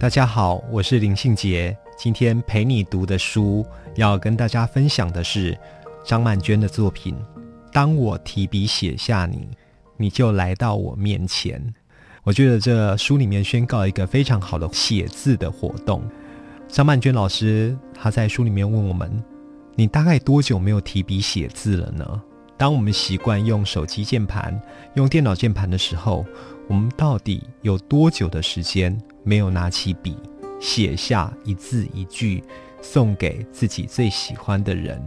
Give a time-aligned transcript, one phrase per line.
[0.00, 1.76] 大家好，我是林信杰。
[1.94, 3.62] 今天陪你读的书，
[3.96, 5.54] 要跟大家分享的是
[6.02, 7.14] 张曼娟的作品。
[7.70, 9.46] 当我提笔写下你，
[9.98, 11.62] 你就来到我面前。
[12.22, 16.02] 我觉得这书里面宣告一个非常好的写字的活动。
[16.66, 19.22] 张曼娟老师她在书里面问我们：
[19.74, 22.22] 你大概多久没有提笔写字了呢？
[22.56, 24.58] 当我们习惯用手机键盘、
[24.94, 26.24] 用电脑键盘的时候，
[26.68, 28.98] 我们到底有多久的时间？
[29.22, 30.16] 没有拿起笔
[30.60, 32.42] 写下一字一句
[32.82, 35.02] 送给自己最喜欢的人，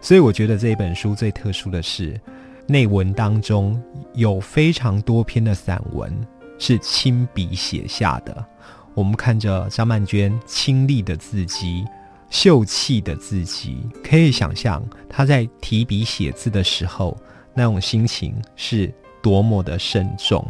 [0.00, 2.20] 所以我觉得这一本书最特殊的是
[2.66, 3.80] 内文当中
[4.14, 6.12] 有非常多篇的散文
[6.58, 8.44] 是亲笔写下的。
[8.94, 11.84] 我们看着张曼娟清丽的字迹、
[12.30, 17.16] 秀气的字迹，可以想象她在提笔写字的时候
[17.54, 20.46] 那种心情是多么的慎重。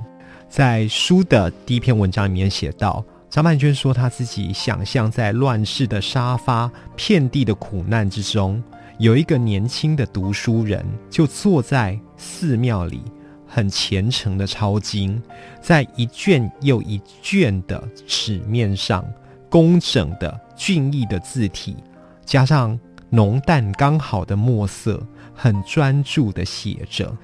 [0.48, 8.62] 在书的第一篇文章里面写到，张曼娟说，她自己想象在乱世的沙发、遍地的苦难之中，
[8.98, 13.02] 有一个年轻的读书人，就坐在寺庙里，
[13.46, 15.20] 很虔诚的抄经，
[15.60, 19.04] 在一卷又一卷的纸面上，
[19.50, 21.76] 工整的俊逸的字体，
[22.24, 22.78] 加上
[23.10, 27.14] 浓淡刚好的墨色，很专注的写着。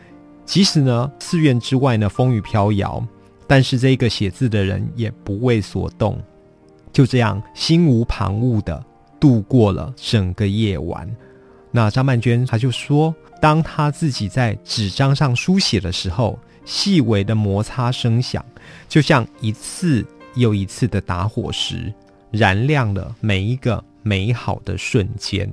[0.45, 3.03] 即使呢，寺院之外呢，风雨飘摇，
[3.53, 6.19] 但是这个写字的人也不为所动，
[6.91, 8.82] 就这样心无旁骛的
[9.21, 11.06] 度过了整个夜晚。
[11.71, 18.43] 那张曼娟她就说，当她自己在纸张上书写的时候，细微的摩擦声响，
[18.88, 20.03] 就像一次
[20.34, 21.93] 又一次的打火石，
[22.31, 25.47] 燃亮了每一个美好的瞬间。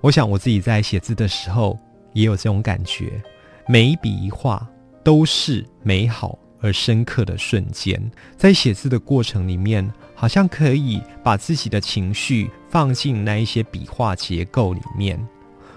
[0.00, 1.78] 我想我自己在写字的时候
[2.12, 3.22] 也有这种感觉。
[3.68, 4.66] 每一笔一画
[5.04, 15.16] 都是美好而深刻的瞬间，在写字的过程里面，好像可以把自己的情绪放进那一些笔画结构里面。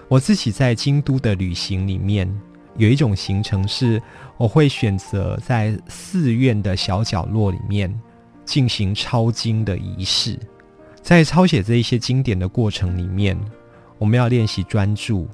[0.08, 2.28] 我自己在京都的旅行里面，
[2.76, 4.02] 有一种行程是，
[4.36, 7.96] 我会选择在寺院的小角落里面
[8.44, 10.36] 进行抄经的仪式。
[11.00, 13.38] 在抄写这一些经典的过程里面，
[13.96, 15.28] 我们要练习专注。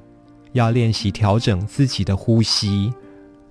[0.53, 2.91] 要练习调整自己的呼吸，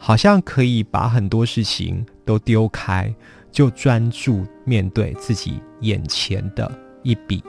[0.06, 3.12] 好像可以把很多事情都丢开，
[3.50, 6.70] 就专注面对自己眼前的
[7.02, 7.42] 一笔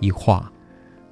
[0.00, 0.50] 一画。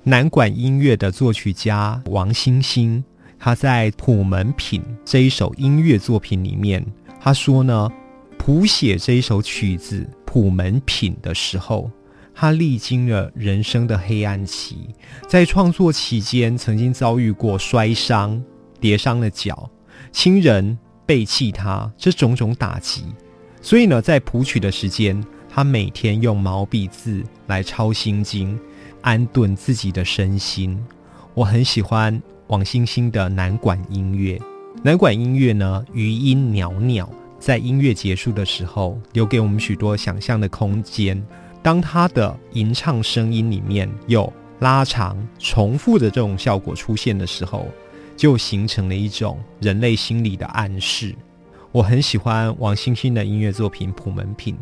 [0.03, 3.05] 南管音乐的作曲家王星星，
[3.39, 6.85] 他在《普门品》这一首音乐作品里面，
[7.21, 7.89] 他说呢，
[8.37, 11.89] 谱写这一首曲子《普门品》的时候。
[12.35, 14.89] 他历经了人生的黑暗期，
[15.29, 18.43] 在创作期间曾经遭遇过摔伤、
[18.81, 19.71] 跌伤了脚、
[20.13, 23.05] 亲人背弃他这种种打击，
[23.61, 28.59] 所以呢，在谱曲的时间，他每天用毛笔字来抄心经，
[29.03, 30.79] 安顿自己的身心。
[31.35, 34.41] 我很喜欢王星星的南管音乐，
[34.83, 41.23] 南管音乐呢，余音袅袅，在音乐结束的时候，留给我们许多想象的空间。
[41.63, 47.69] 当他的吟唱声音里面有拉长、重复的这种效果出现的时候，
[48.21, 51.17] 就形成了一种人类心理的暗示。
[51.73, 54.55] 我很喜欢王星星的音乐作品《普门品》，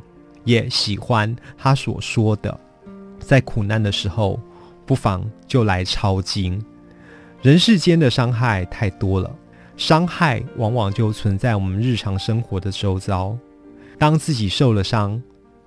[0.45, 2.57] 也喜欢他所说的，
[3.19, 4.39] 在苦难的时候，
[4.87, 6.65] 不妨就来抄经。
[7.43, 9.29] 人世间的伤害太多了，
[9.77, 13.37] 伤害往往就存在我们日常生活的周遭。
[13.99, 15.21] 当自己受了伤，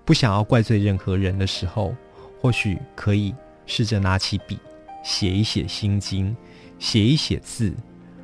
[0.06, 1.94] 不想要怪罪任何人的时候，
[2.40, 3.36] 或许可以
[3.66, 4.58] 试着拿起笔，
[5.04, 6.34] 写一写心经，
[6.82, 7.72] 写一写字，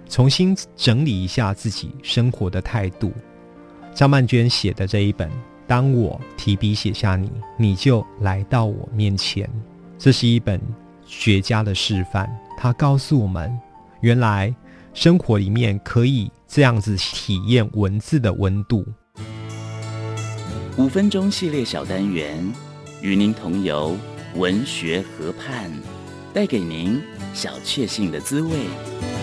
[0.10, 3.14] 重新整理一下自己生活的态度。
[3.94, 5.30] 张曼娟写的这一本
[5.68, 9.46] 《当我提笔写下你，你就来到我面前》，
[10.00, 10.60] 这是一本
[11.06, 12.28] 绝佳的示范。
[12.58, 13.56] 它告诉我们，
[14.02, 14.54] 原来
[14.92, 18.84] 生活里面可以这样子体验文字的温度。
[20.78, 22.52] 五分钟系列小单元，
[23.04, 23.96] 与您同游
[24.36, 25.72] 文学河畔，
[26.38, 27.02] 带给您
[27.34, 29.17] 小确幸的滋味。